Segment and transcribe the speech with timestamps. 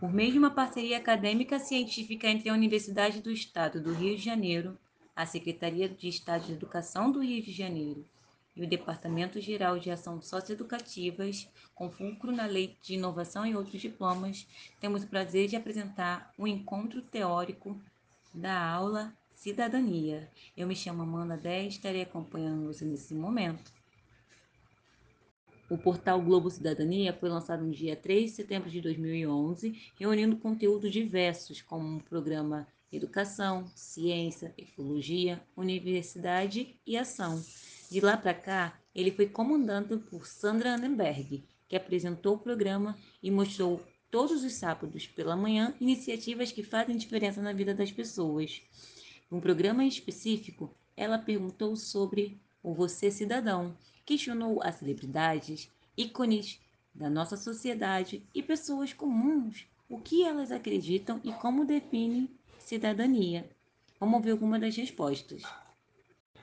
[0.00, 4.22] Por meio de uma parceria acadêmica científica entre a Universidade do Estado do Rio de
[4.22, 4.78] Janeiro,
[5.14, 8.02] a Secretaria de Estado de Educação do Rio de Janeiro
[8.56, 13.78] e o Departamento Geral de Ação Socioeducativas, com fulcro na Lei de Inovação e outros
[13.78, 14.46] diplomas,
[14.80, 17.78] temos o prazer de apresentar o um encontro teórico
[18.32, 20.30] da aula Cidadania.
[20.56, 23.70] Eu me chamo Amanda 10 e estarei acompanhando você nesse momento.
[25.70, 30.90] O portal Globo Cidadania foi lançado no dia 3 de setembro de 2011, reunindo conteúdos
[30.90, 37.40] diversos, como o programa Educação, Ciência, Ecologia, Universidade e Ação.
[37.88, 43.30] De lá para cá, ele foi comandado por Sandra Annenberg, que apresentou o programa e
[43.30, 43.80] mostrou
[44.10, 48.60] todos os sábados pela manhã iniciativas que fazem diferença na vida das pessoas.
[49.30, 53.76] Um programa específico, ela perguntou sobre o Você Cidadão,
[54.10, 56.60] questionou as celebridades, ícones
[56.92, 62.28] da nossa sociedade e pessoas comuns o que elas acreditam e como definem
[62.58, 63.48] cidadania.
[64.00, 65.42] Vamos ver algumas das respostas.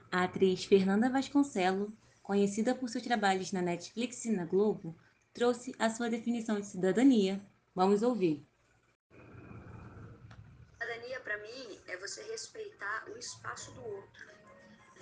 [0.09, 1.91] A atriz Fernanda Vasconcelos,
[2.23, 4.95] conhecida por seus trabalhos na Netflix e na Globo,
[5.33, 7.45] trouxe a sua definição de cidadania.
[7.75, 8.47] Vamos ouvir.
[10.71, 14.25] Cidadania, para mim, é você respeitar o espaço do outro,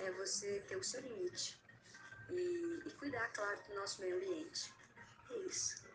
[0.00, 1.64] é você ter o seu limite
[2.30, 4.72] e, e cuidar, claro, do nosso meio ambiente.
[5.30, 5.86] É isso.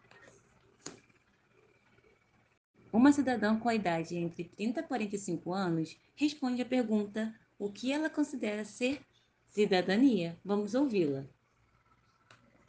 [2.91, 7.91] Uma cidadã com a idade entre 30 e 45 anos responde a pergunta o que
[7.91, 9.01] ela considera ser
[9.49, 10.37] cidadania.
[10.43, 11.23] Vamos ouvi-la.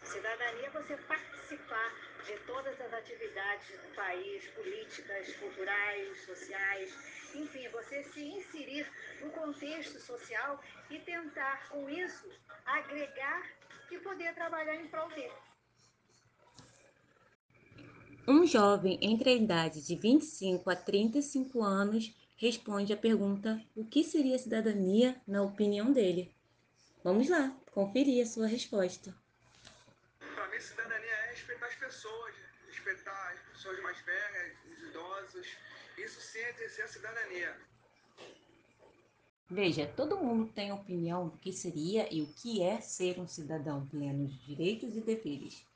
[0.04, 1.92] Cidadania é você participar
[2.24, 6.94] de todas as atividades do país, políticas, culturais, sociais,
[7.34, 8.86] enfim, é você se inserir
[9.22, 12.28] no contexto social e tentar, com isso,
[12.64, 13.42] agregar
[13.90, 15.32] e poder trabalhar em prol dele.
[18.26, 24.04] Um jovem entre a idade de 25 a 35 anos responde à pergunta: o que
[24.04, 26.32] seria cidadania na opinião dele?
[27.02, 29.12] Vamos lá, conferir a sua resposta.
[30.20, 32.34] Para mim, cidadania é respeitar as pessoas,
[32.68, 35.71] respeitar as pessoas mais velhas, os idosos.
[35.98, 37.56] Isso sim é exercer a cidadania.
[39.50, 43.86] Veja, todo mundo tem opinião do que seria e o que é ser um cidadão
[43.86, 45.66] pleno de direitos e deveres.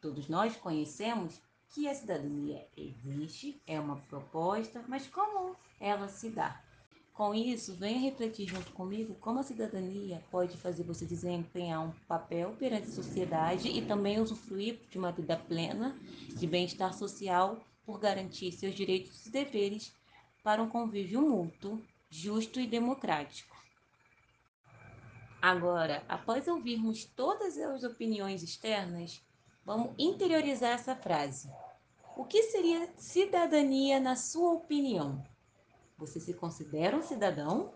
[0.00, 6.60] Todos nós conhecemos que a cidadania existe, é uma proposta, mas como ela se dá?
[7.12, 12.56] Com isso, venha refletir junto comigo como a cidadania pode fazer você desempenhar um papel
[12.58, 15.96] perante a sociedade e também usufruir de uma vida plena
[16.34, 19.92] de bem-estar social por garantir seus direitos e deveres
[20.44, 23.56] para um convívio mútuo justo e democrático.
[25.42, 29.20] Agora, após ouvirmos todas as opiniões externas,
[29.64, 31.50] vamos interiorizar essa frase.
[32.16, 35.24] O que seria cidadania na sua opinião?
[35.98, 37.72] Você se considera um cidadão?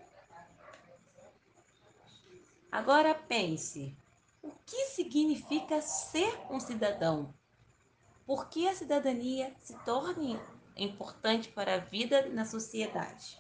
[2.71, 3.97] Agora pense:
[4.41, 7.35] o que significa ser um cidadão?
[8.27, 10.41] Por que a cidadania se torna
[10.77, 13.39] importante para a vida na sociedade?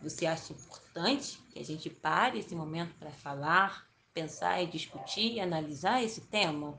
[0.00, 5.40] Você acha importante que a gente pare esse momento para falar, pensar e discutir e
[5.40, 6.78] analisar esse tema?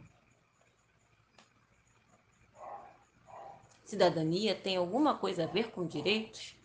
[3.86, 6.56] Cidadania tem alguma coisa a ver com direitos?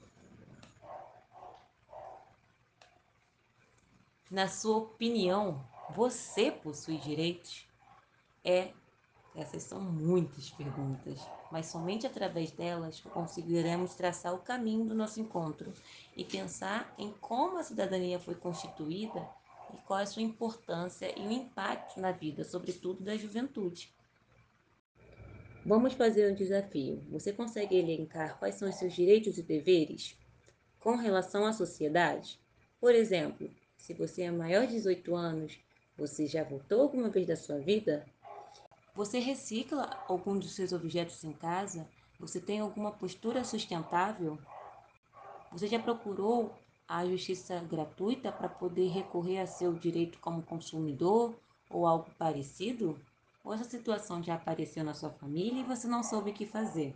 [4.30, 7.70] Na sua opinião, você possui direitos?
[8.44, 8.72] É
[9.34, 11.18] essas são muitas perguntas,
[11.50, 15.72] mas somente através delas conseguiremos traçar o caminho do nosso encontro
[16.14, 19.26] e pensar em como a cidadania foi constituída
[19.72, 23.90] e qual é a sua importância e o impacto na vida, sobretudo da juventude.
[25.64, 27.02] Vamos fazer um desafio.
[27.10, 30.18] Você consegue elencar quais são os seus direitos e deveres
[30.78, 32.38] com relação à sociedade?
[32.78, 33.48] Por exemplo,
[33.78, 35.58] se você é maior de 18 anos,
[35.96, 38.04] você já votou alguma vez da sua vida?
[38.94, 41.88] Você recicla algum dos seus objetos em casa?
[42.20, 44.38] Você tem alguma postura sustentável?
[45.50, 46.54] Você já procurou
[46.86, 51.34] a justiça gratuita para poder recorrer a seu direito como consumidor
[51.70, 52.98] ou algo parecido?
[53.42, 56.94] Ou essa situação já apareceu na sua família e você não soube o que fazer?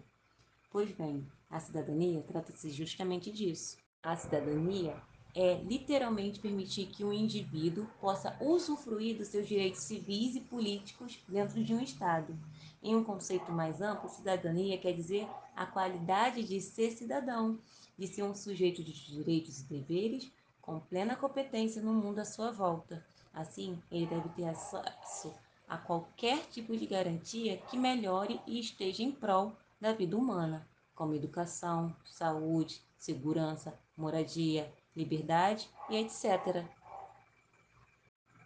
[0.71, 3.79] Pois bem, a cidadania trata-se justamente disso.
[4.03, 5.03] A cidadania
[5.39, 11.63] é literalmente permitir que um indivíduo possa usufruir dos seus direitos civis e políticos dentro
[11.63, 12.35] de um Estado.
[12.83, 17.59] Em um conceito mais amplo, cidadania quer dizer a qualidade de ser cidadão,
[17.99, 22.51] de ser um sujeito de direitos e deveres com plena competência no mundo à sua
[22.51, 23.05] volta.
[23.35, 25.35] Assim, ele deve ter acesso
[25.69, 31.15] a qualquer tipo de garantia que melhore e esteja em prol da vida humana, como
[31.15, 36.65] educação, saúde, segurança, moradia, liberdade e etc.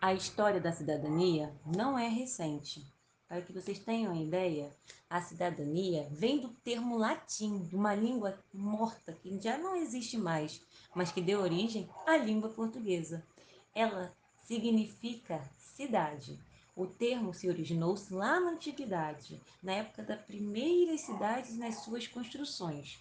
[0.01, 2.85] A história da cidadania não é recente.
[3.29, 4.75] Para que vocês tenham uma ideia,
[5.09, 10.61] a cidadania vem do termo latim, de uma língua morta que já não existe mais,
[10.93, 13.25] mas que deu origem à língua portuguesa.
[13.73, 14.13] Ela
[14.43, 16.41] significa cidade.
[16.75, 22.99] O termo se originou-se lá na antiguidade, na época das primeiras cidades nas suas construções.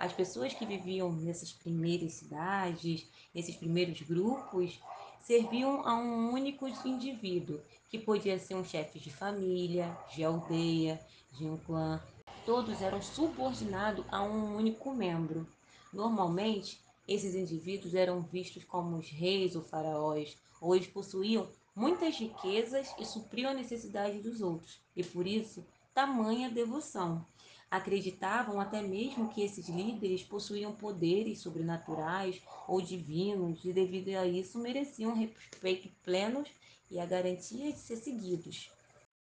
[0.00, 4.80] As pessoas que viviam nessas primeiras cidades, nesses primeiros grupos,
[5.20, 7.60] serviam a um único indivíduo,
[7.90, 10.98] que podia ser um chefe de família, de aldeia,
[11.32, 12.02] de um clã.
[12.46, 15.46] Todos eram subordinados a um único membro.
[15.92, 21.46] Normalmente, esses indivíduos eram vistos como os reis ou faraós, ou eles possuíam
[21.76, 25.62] muitas riquezas e supriam a necessidade dos outros, e por isso,
[25.92, 27.26] tamanha devoção.
[27.70, 34.58] Acreditavam até mesmo que esses líderes possuíam poderes sobrenaturais ou divinos e, devido a isso,
[34.58, 36.44] mereciam respeito pleno
[36.90, 38.72] e a garantia de ser seguidos.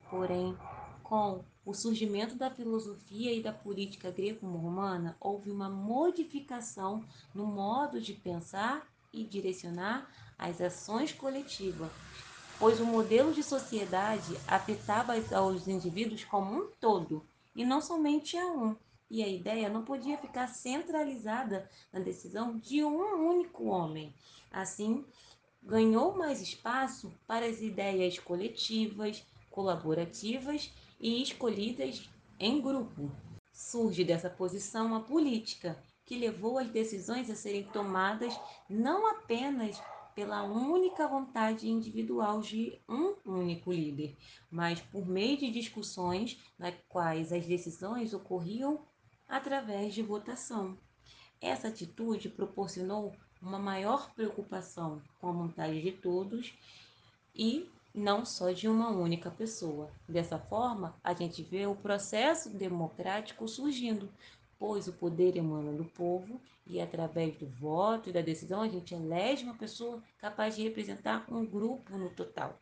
[0.08, 0.56] Porém,
[1.02, 7.04] com o surgimento da filosofia e da política greco-romana, houve uma modificação
[7.34, 11.90] no modo de pensar e direcionar as ações coletivas,
[12.58, 17.26] pois o modelo de sociedade afetava os indivíduos como um todo
[17.58, 18.76] e não somente a um.
[19.10, 24.14] E a ideia não podia ficar centralizada na decisão de um único homem.
[24.48, 25.04] Assim,
[25.60, 32.08] ganhou mais espaço para as ideias coletivas, colaborativas e escolhidas
[32.38, 33.10] em grupo.
[33.52, 35.76] Surge dessa posição a política,
[36.06, 38.38] que levou as decisões a serem tomadas
[38.70, 39.82] não apenas
[40.18, 44.16] pela única vontade individual de um único líder,
[44.50, 48.80] mas por meio de discussões nas quais as decisões ocorriam
[49.28, 50.76] através de votação.
[51.40, 56.52] Essa atitude proporcionou uma maior preocupação com a vontade de todos
[57.32, 59.88] e não só de uma única pessoa.
[60.08, 64.10] Dessa forma, a gente vê o processo democrático surgindo,
[64.58, 68.94] pois o poder emana do povo e através do voto e da decisão a gente
[68.94, 72.60] elege uma pessoa capaz de representar um grupo no total.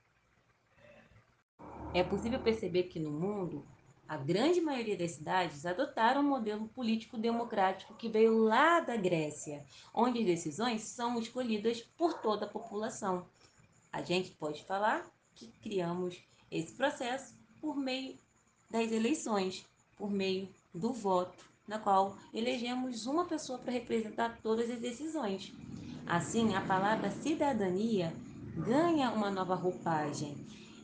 [1.95, 3.67] É possível perceber que no mundo
[4.07, 9.65] a grande maioria das cidades adotaram um modelo político democrático que veio lá da Grécia,
[9.93, 13.27] onde as decisões são escolhidas por toda a população.
[13.93, 18.17] A gente pode falar que criamos esse processo por meio
[18.71, 19.67] das eleições,
[19.97, 25.53] por meio do voto na qual elegemos uma pessoa para representar todas as decisões.
[26.07, 28.15] Assim, a palavra cidadania
[28.57, 30.37] ganha uma nova roupagem,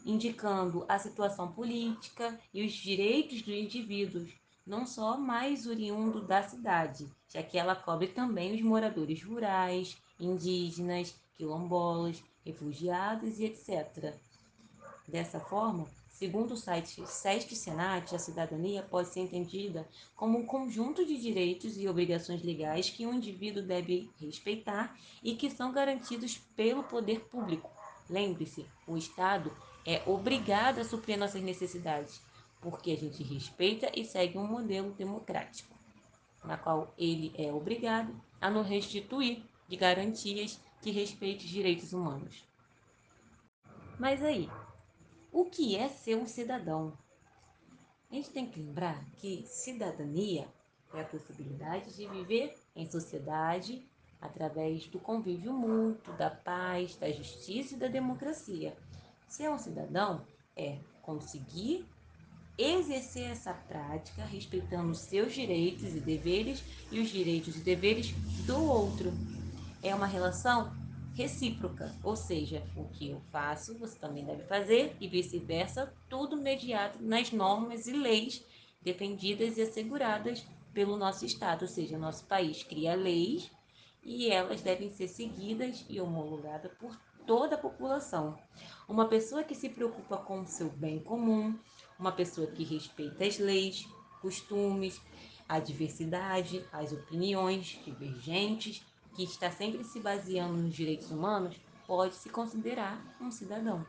[0.05, 4.33] indicando a situação política e os direitos dos indivíduos,
[4.67, 11.15] não só mais oriundo da cidade, já que ela cobre também os moradores rurais, indígenas,
[11.35, 14.15] quilombolas, refugiados e etc.
[15.07, 15.87] Dessa forma,
[16.23, 21.77] Segundo o site SESC Senat, a cidadania pode ser entendida como um conjunto de direitos
[21.77, 27.69] e obrigações legais que um indivíduo deve respeitar e que são garantidos pelo poder público.
[28.09, 29.53] Lembre-se, o Estado
[29.85, 32.23] é obrigado a suprir nossas necessidades,
[32.61, 35.77] porque a gente respeita e segue um modelo democrático,
[36.45, 42.45] na qual ele é obrigado a nos restituir de garantias que respeitem os direitos humanos.
[43.99, 44.49] Mas aí,
[45.33, 46.93] o que é ser um cidadão?
[48.11, 50.47] A gente tem que lembrar que cidadania
[50.93, 53.89] é a possibilidade de viver em sociedade
[54.21, 58.77] através do convívio mútuo, da paz, da justiça e da democracia.
[59.27, 60.25] Ser um cidadão
[60.55, 61.87] é conseguir
[62.59, 68.13] exercer essa prática respeitando os seus direitos e deveres e os direitos e deveres
[68.47, 69.11] do outro.
[69.83, 70.82] É uma relação
[71.15, 76.99] recíproca, ou seja, o que eu faço, você também deve fazer e vice-versa, tudo mediado
[77.01, 78.45] nas normas e leis
[78.81, 83.51] defendidas e asseguradas pelo nosso Estado, ou seja, nosso país cria leis
[84.03, 88.39] e elas devem ser seguidas e homologadas por toda a população.
[88.89, 91.57] Uma pessoa que se preocupa com o seu bem comum,
[91.99, 93.87] uma pessoa que respeita as leis,
[94.21, 95.01] costumes,
[95.49, 98.83] a diversidade, as opiniões divergentes
[99.15, 103.87] que está sempre se baseando nos direitos humanos, pode se considerar um cidadão.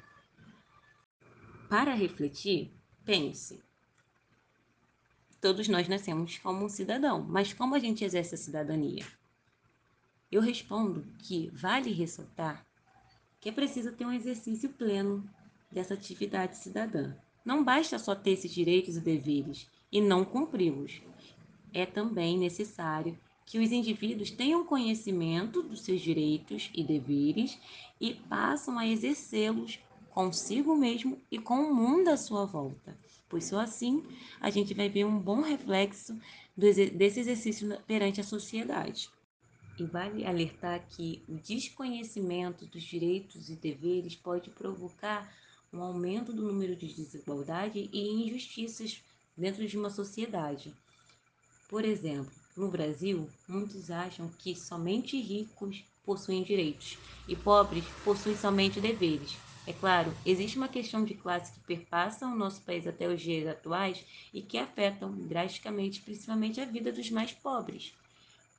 [1.70, 2.72] Para refletir,
[3.06, 3.64] pense.
[5.40, 9.06] Todos nós nascemos como um cidadão, mas como a gente exerce a cidadania?
[10.32, 12.66] Eu respondo que vale ressaltar
[13.40, 15.30] que é preciso ter um exercício pleno
[15.70, 17.14] dessa atividade cidadã.
[17.44, 21.02] Não basta só ter esses direitos e deveres e não cumpri-los.
[21.74, 27.60] É também necessário que os indivíduos tenham conhecimento dos seus direitos e deveres
[28.00, 32.98] e passam a exercê-los consigo mesmo e com o mundo à sua volta.
[33.28, 34.04] Pois só assim
[34.40, 36.18] a gente vai ver um bom reflexo
[36.56, 39.10] desse exercício perante a sociedade.
[39.80, 45.34] E vale alertar que o desconhecimento dos direitos e deveres pode provocar
[45.74, 49.04] um aumento do número de desigualdade e injustiças
[49.36, 50.72] dentro de uma sociedade.
[51.68, 58.80] Por exemplo, no Brasil, muitos acham que somente ricos possuem direitos e pobres possuem somente
[58.80, 59.36] deveres.
[59.66, 63.48] É claro, existe uma questão de classe que perpassa o nosso país até os dias
[63.48, 67.94] atuais e que afetam drasticamente, principalmente, a vida dos mais pobres.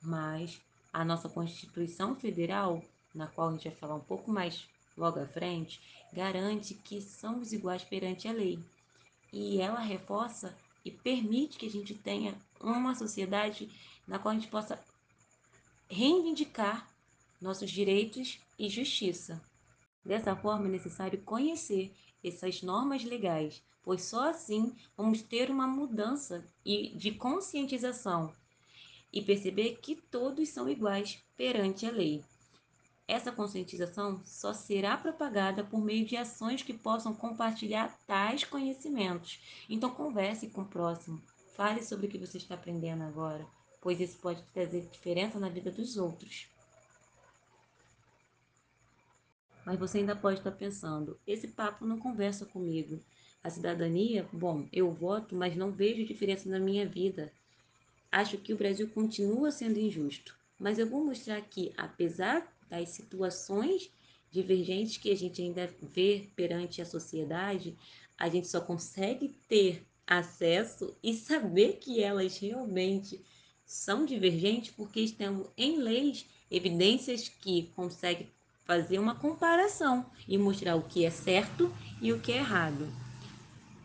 [0.01, 0.59] Mas
[0.91, 2.83] a nossa Constituição Federal,
[3.13, 5.79] na qual a gente vai falar um pouco mais logo à frente,
[6.11, 8.59] garante que somos iguais perante a lei.
[9.31, 12.35] E ela reforça e permite que a gente tenha
[12.71, 13.69] uma sociedade
[14.07, 14.79] na qual a gente possa
[15.89, 16.89] reivindicar
[17.41, 19.41] nossos direitos e justiça.
[20.03, 21.93] Dessa forma, é necessário conhecer
[22.23, 28.33] essas normas legais, pois só assim vamos ter uma mudança e de conscientização
[29.11, 32.23] e perceber que todos são iguais perante a lei.
[33.07, 39.39] Essa conscientização só será propagada por meio de ações que possam compartilhar tais conhecimentos.
[39.69, 41.21] Então, converse com o próximo,
[41.55, 43.45] fale sobre o que você está aprendendo agora,
[43.81, 46.47] pois isso pode trazer diferença na vida dos outros.
[49.65, 52.99] Mas você ainda pode estar pensando: esse papo não conversa comigo.
[53.43, 57.31] A cidadania, bom, eu voto, mas não vejo diferença na minha vida.
[58.11, 60.37] Acho que o Brasil continua sendo injusto.
[60.59, 63.91] Mas eu vou mostrar que, apesar das situações
[64.31, 67.77] divergentes que a gente ainda vê perante a sociedade,
[68.17, 73.23] a gente só consegue ter acesso e saber que elas realmente
[73.65, 78.29] são divergentes porque estão em leis evidências que conseguem
[78.63, 82.87] fazer uma comparação e mostrar o que é certo e o que é errado.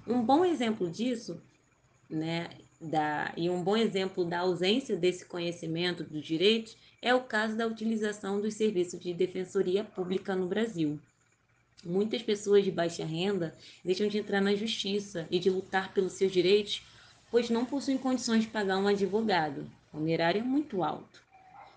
[0.07, 1.41] Um bom exemplo disso,
[2.09, 2.51] né,
[2.81, 7.67] da, e um bom exemplo da ausência desse conhecimento dos direitos é o caso da
[7.67, 10.99] utilização dos serviços de defensoria pública no Brasil.
[11.85, 16.31] Muitas pessoas de baixa renda deixam de entrar na justiça e de lutar pelos seus
[16.31, 16.83] direitos,
[17.31, 19.71] pois não possuem condições de pagar um advogado.
[19.93, 21.23] O honorário é muito alto.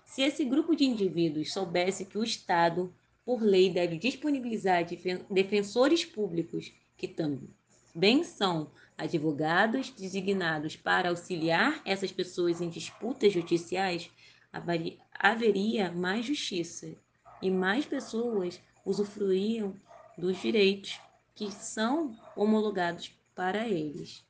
[0.04, 2.94] Se esse grupo de indivíduos soubesse que o Estado,
[3.24, 4.84] por lei, deve disponibilizar
[5.30, 14.10] defensores públicos, que também são advogados designados para auxiliar essas pessoas em disputas judiciais,
[15.18, 16.94] haveria mais justiça
[17.40, 19.74] e mais pessoas usufruíam
[20.16, 20.98] dos direitos
[21.34, 24.24] que são homologados para eles.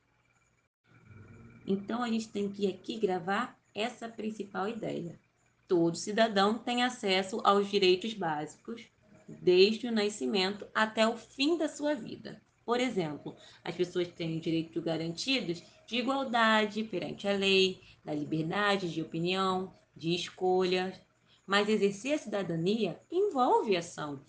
[1.65, 5.19] Então a gente tem que aqui gravar essa principal ideia.
[5.67, 8.85] Todo cidadão tem acesso aos direitos básicos
[9.27, 12.41] desde o nascimento até o fim da sua vida.
[12.63, 19.01] Por exemplo, as pessoas têm direitos garantidos de igualdade perante a lei, da liberdade de
[19.01, 20.99] opinião, de escolha,
[21.45, 24.19] mas exercer a cidadania envolve ação.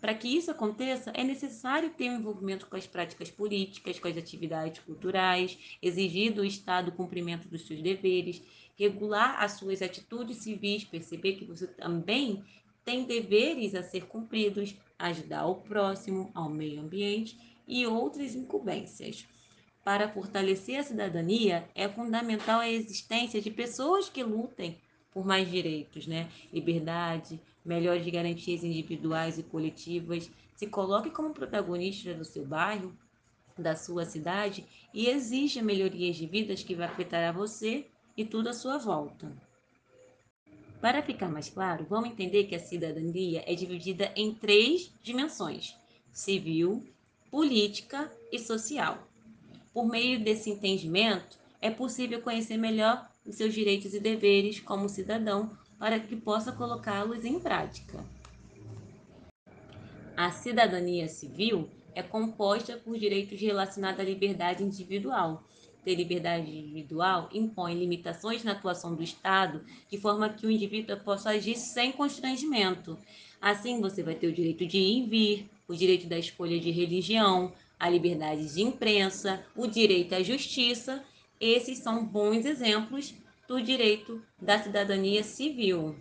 [0.00, 4.16] Para que isso aconteça, é necessário ter um envolvimento com as práticas políticas, com as
[4.16, 8.42] atividades culturais, exigir do Estado o cumprimento dos seus deveres,
[8.78, 12.44] regular as suas atitudes civis, perceber que você também
[12.84, 19.26] tem deveres a ser cumpridos, ajudar o próximo, ao meio ambiente e outras incumbências.
[19.82, 24.78] Para fortalecer a cidadania, é fundamental a existência de pessoas que lutem
[25.10, 26.28] por mais direitos, né?
[26.52, 30.30] Liberdade, melhores garantias individuais e coletivas.
[30.54, 32.96] Se coloque como protagonista do seu bairro,
[33.58, 38.48] da sua cidade e exija melhorias de vidas que vai afetar a você e tudo
[38.48, 39.30] à sua volta.
[40.80, 45.74] Para ficar mais claro, vamos entender que a cidadania é dividida em três dimensões:
[46.12, 46.86] civil,
[47.30, 49.06] política e social.
[49.72, 55.50] Por meio desse entendimento, é possível conhecer melhor os seus direitos e deveres como cidadão
[55.78, 58.04] para que possa colocá-los em prática.
[60.16, 65.44] A cidadania civil é composta por direitos relacionados à liberdade individual.
[65.84, 71.30] Ter liberdade individual impõe limitações na atuação do Estado, de forma que o indivíduo possa
[71.30, 72.98] agir sem constrangimento.
[73.40, 76.70] Assim, você vai ter o direito de ir e vir, o direito da escolha de
[76.70, 81.04] religião, a liberdade de imprensa, o direito à justiça
[81.40, 83.14] esses são bons exemplos
[83.48, 85.96] do direito da cidadania civil.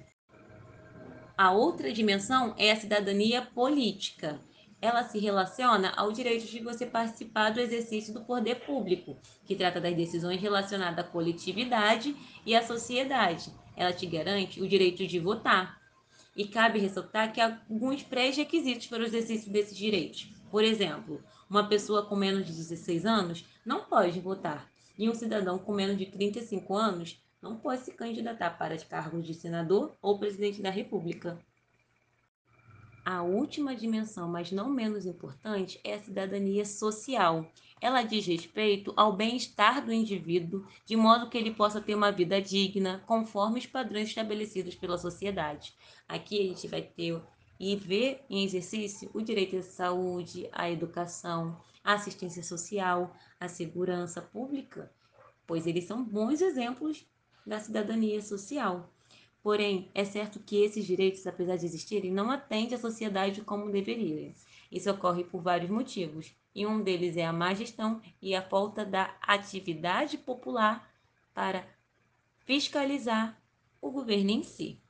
[1.38, 4.40] A outra dimensão é a cidadania política.
[4.82, 9.82] ela se relaciona ao direito de você participar do exercício do poder público, que trata
[9.82, 13.52] das decisões relacionadas à coletividade e à sociedade.
[13.75, 15.82] Ela te garante o direito de votar.
[16.36, 20.30] E cabe ressaltar que há alguns pré-requisitos para o exercício desses direitos.
[20.52, 25.58] Por exemplo, uma pessoa com menos de 16 anos não pode votar, e um cidadão
[25.58, 30.64] com menos de 35 anos não pode se candidatar para cargos de senador ou presidente
[30.64, 31.40] da República.
[33.06, 37.46] A última dimensão, mas não menos importante, é a cidadania social.
[37.80, 42.42] Ela diz respeito ao bem-estar do indivíduo, de modo que ele possa ter uma vida
[42.42, 45.75] digna, conforme os padrões estabelecidos pela sociedade.
[46.08, 47.22] Aqui a gente vai ter
[47.60, 54.20] e ver em exercício o direito à saúde, à educação, à assistência social, à segurança
[54.20, 54.92] pública,
[55.46, 57.06] pois eles são bons exemplos
[57.46, 58.90] da cidadania social.
[59.44, 64.34] Porém, é certo que esses direitos, apesar de existirem, não atendem à sociedade como deveriam.
[64.72, 68.84] Isso ocorre por vários motivos, e um deles é a má gestão e a falta
[68.84, 70.92] da atividade popular
[71.34, 71.68] para
[72.46, 73.40] fiscalizar
[73.80, 74.82] o governo em si.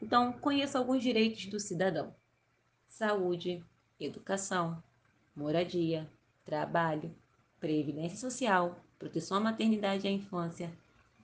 [0.00, 2.14] Então, conheça alguns direitos do cidadão:
[2.88, 3.62] saúde,
[3.98, 4.82] educação,
[5.36, 6.10] moradia,
[6.44, 7.14] trabalho,
[7.58, 10.72] previdência social, proteção à maternidade e à infância,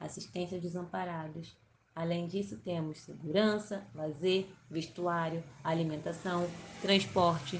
[0.00, 1.56] assistência aos desamparados,
[1.96, 6.46] Além disso, temos segurança, lazer, vestuário, alimentação,
[6.82, 7.58] transporte.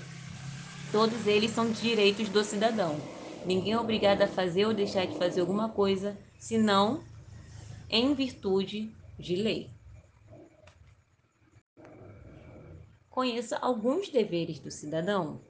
[0.92, 3.00] Todos eles são direitos do cidadão.
[3.46, 7.02] Ninguém é obrigado a fazer ou deixar de fazer alguma coisa, senão
[7.88, 9.70] em virtude de lei.
[13.08, 15.40] Conheça alguns deveres do cidadão: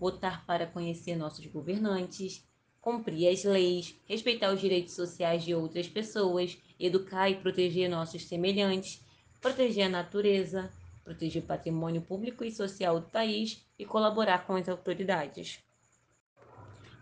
[0.00, 2.44] votar para conhecer nossos governantes,
[2.84, 9.02] cumprir as leis, respeitar os direitos sociais de outras pessoas, educar e proteger nossos semelhantes,
[9.40, 10.70] proteger a natureza,
[11.02, 15.64] proteger o patrimônio público e social do país e colaborar com as autoridades.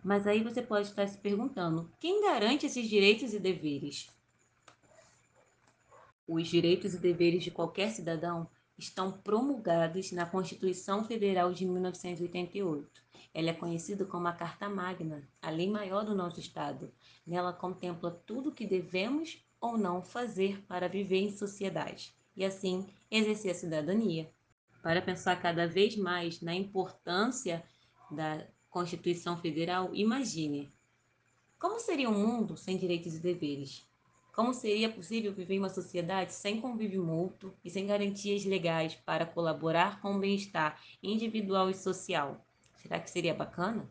[0.04, 4.08] Mas aí você pode estar se perguntando: quem garante esses direitos e deveres?
[6.28, 13.02] Os direitos e deveres de qualquer cidadão estão promulgados na Constituição Federal de 1988
[13.35, 16.93] ela é conhecida como a Carta Magna, a lei maior do nosso Estado.
[17.26, 22.87] Nela contempla tudo o que devemos ou não fazer para viver em sociedade e, assim,
[23.11, 24.30] exercer a cidadania.
[24.82, 27.65] Para pensar cada vez mais na importância
[28.11, 30.73] da Constituição Federal, imagine
[31.58, 33.87] como seria um mundo sem direitos e deveres?
[34.32, 40.00] Como seria possível viver uma sociedade sem convívio mútuo e sem garantias legais para colaborar
[40.00, 42.42] com o bem-estar individual e social?
[42.76, 43.86] Será que seria bacana?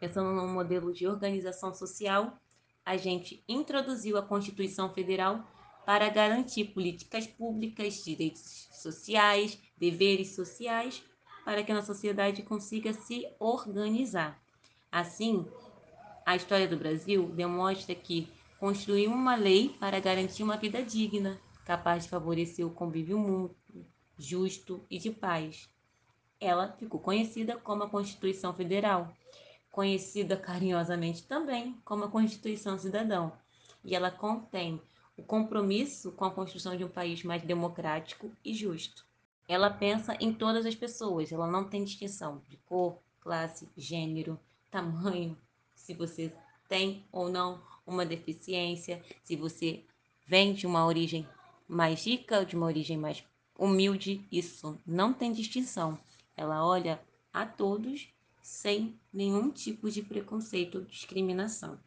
[0.00, 2.36] Pensando num modelo de organização social,
[2.84, 5.48] a gente introduziu a Constituição Federal
[5.86, 11.04] para garantir políticas públicas, direitos sociais, deveres sociais,
[11.44, 14.42] para que a sociedade consiga se organizar.
[14.90, 15.46] Assim,
[16.26, 18.28] a história do Brasil demonstra que
[18.62, 23.84] construiu uma lei para garantir uma vida digna, capaz de favorecer o convívio mútuo,
[24.16, 25.68] justo e de paz
[26.38, 29.12] ela ficou conhecida como a Constituição Federal,
[29.68, 33.32] conhecida carinhosamente também como a Constituição Cidadão,
[33.84, 34.80] e ela contém
[35.16, 39.04] o compromisso com a construção de um país mais democrático e justo.
[39.48, 44.38] Ela pensa em todas as pessoas, ela não tem distinção de cor, classe, gênero,
[44.70, 45.36] tamanho,
[45.74, 46.32] se você
[46.68, 49.84] tem ou não uma deficiência, se você
[50.26, 51.28] vem de uma origem
[51.68, 53.24] mais rica ou de uma origem mais
[53.58, 55.98] humilde, isso não tem distinção.
[56.36, 57.00] Ela olha
[57.32, 58.08] a todos
[58.42, 61.78] sem nenhum tipo de preconceito ou discriminação.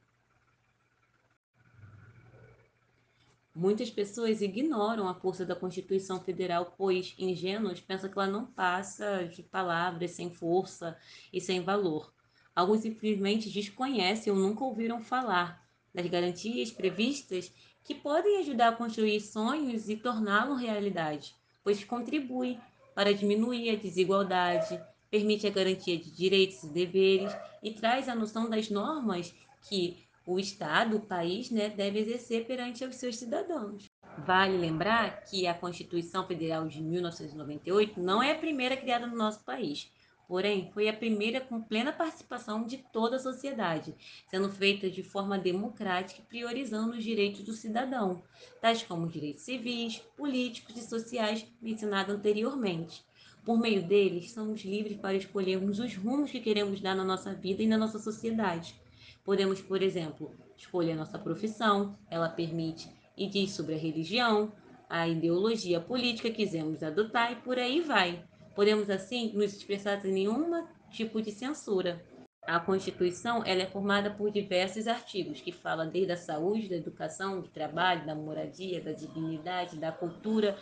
[3.54, 9.24] Muitas pessoas ignoram a força da Constituição Federal, pois ingênuos pensam que ela não passa
[9.26, 10.98] de palavras sem força
[11.32, 12.14] e sem valor.
[12.54, 15.65] Alguns simplesmente desconhecem ou nunca ouviram falar
[15.96, 17.52] das garantias previstas
[17.84, 22.60] que podem ajudar a construir sonhos e torná-los realidade, pois contribui
[22.94, 24.80] para diminuir a desigualdade,
[25.10, 29.34] permite a garantia de direitos e deveres e traz a noção das normas
[29.70, 33.90] que o Estado, o país, né, deve exercer perante os seus cidadãos.
[34.18, 39.44] Vale lembrar que a Constituição Federal de 1998 não é a primeira criada no nosso
[39.44, 39.92] país.
[40.28, 43.94] Porém, foi a primeira com plena participação de toda a sociedade,
[44.30, 48.24] sendo feita de forma democrática e priorizando os direitos do cidadão,
[48.60, 53.06] tais como os direitos civis, políticos e sociais mencionados anteriormente.
[53.44, 57.62] Por meio deles, somos livres para escolhermos os rumos que queremos dar na nossa vida
[57.62, 58.76] e na nossa sociedade.
[59.24, 64.52] Podemos, por exemplo, escolher a nossa profissão, ela permite e diz sobre a religião,
[64.90, 68.24] a ideologia política que quisermos adotar e por aí vai.
[68.56, 72.04] Podemos, assim, nos expressar sem nenhuma tipo de censura.
[72.48, 77.42] A Constituição ela é formada por diversos artigos que falam desde a saúde, da educação,
[77.42, 80.56] do trabalho, da moradia, da dignidade, da cultura,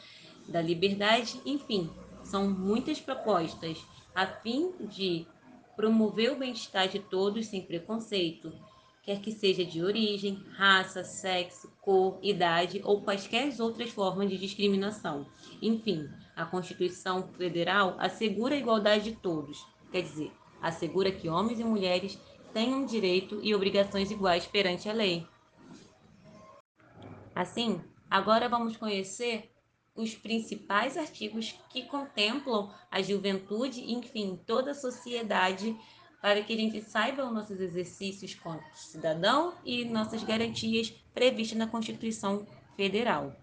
[0.47, 1.89] da liberdade, enfim,
[2.23, 5.27] são muitas propostas a fim de
[5.75, 8.53] promover o bem-estar de todos sem preconceito,
[9.01, 15.25] quer que seja de origem, raça, sexo, cor, idade ou quaisquer outras formas de discriminação.
[15.62, 21.63] Enfim, a Constituição Federal assegura a igualdade de todos, quer dizer, assegura que homens e
[21.63, 22.19] mulheres
[22.54, 25.28] tenham direito e obrigações iguais perante a lei.
[27.36, 29.52] Assim, agora vamos conhecer
[29.96, 35.76] os principais artigos que contemplam a juventude, enfim, toda a sociedade,
[36.22, 41.67] para que a gente saiba os nossos exercícios como cidadão e nossas garantias previstas na
[41.67, 43.36] Constituição Federal.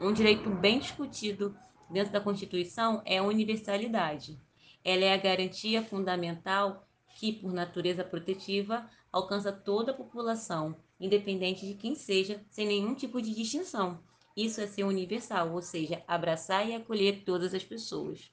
[0.00, 1.54] Um direito bem discutido
[1.92, 4.38] dentro da Constituição é a universalidade.
[4.84, 11.74] Ela é a garantia fundamental que, por natureza protetiva, alcança toda a população, independente de
[11.74, 14.00] quem seja, sem nenhum tipo de distinção.
[14.36, 18.32] Isso é ser universal, ou seja, abraçar e acolher todas as pessoas.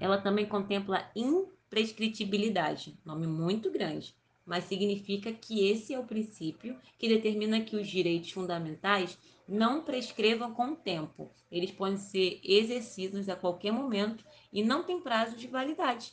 [0.00, 4.14] Ela também contempla imprescritibilidade, nome muito grande,
[4.44, 10.52] mas significa que esse é o princípio que determina que os direitos fundamentais não prescrevam
[10.52, 11.30] com o tempo.
[11.50, 16.12] Eles podem ser exercidos a qualquer momento e não têm prazo de validade.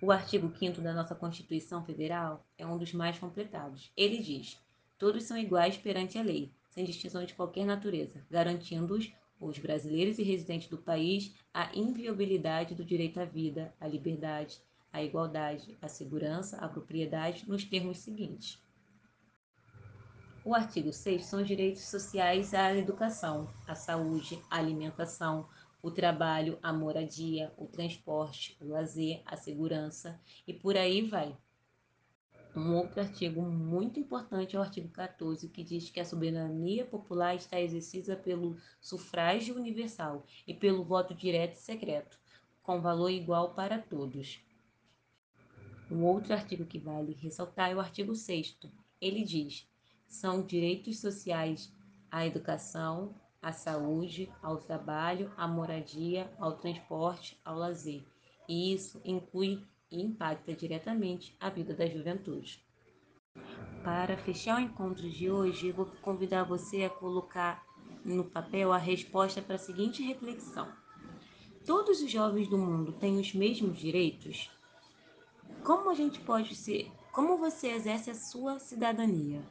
[0.00, 3.90] O artigo 5 da nossa Constituição Federal é um dos mais completados.
[3.96, 4.60] Ele diz:
[4.98, 10.22] todos são iguais perante a lei, sem distinção de qualquer natureza, garantindo-os, os brasileiros e
[10.22, 14.60] residentes do país, a inviolabilidade do direito à vida, à liberdade,
[14.92, 18.62] à igualdade, à segurança, à propriedade, nos termos seguintes.
[20.46, 25.48] O artigo 6 são os direitos sociais à educação, à saúde, à alimentação,
[25.82, 31.36] o trabalho, a moradia, o transporte, o lazer, a segurança e por aí vai.
[32.54, 37.34] Um outro artigo muito importante é o artigo 14, que diz que a soberania popular
[37.34, 42.20] está exercida pelo sufrágio universal e pelo voto direto e secreto,
[42.62, 44.40] com valor igual para todos.
[45.90, 48.56] Um outro artigo que vale ressaltar é o artigo 6.
[49.00, 49.68] Ele diz:
[50.08, 51.72] são direitos sociais
[52.10, 58.04] à educação, à saúde, ao trabalho, à moradia, ao transporte, ao lazer.
[58.48, 62.64] E isso inclui e impacta diretamente a vida da juventude.
[63.84, 67.64] Para fechar o encontro de hoje, vou convidar você a colocar
[68.04, 70.72] no papel a resposta para a seguinte reflexão:
[71.64, 74.50] Todos os jovens do mundo têm os mesmos direitos?
[75.62, 79.42] Como a gente pode ser, como você exerce a sua cidadania?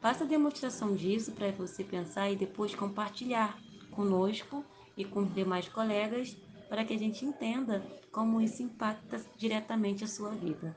[0.00, 3.58] Faça a demonstração disso para você pensar e depois compartilhar
[3.90, 4.64] conosco
[4.96, 6.36] e com os demais colegas
[6.68, 10.76] para que a gente entenda como isso impacta diretamente a sua vida.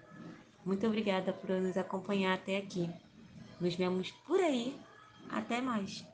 [0.65, 2.89] Muito obrigada por nos acompanhar até aqui.
[3.59, 4.75] Nos vemos por aí.
[5.29, 6.05] Até mais.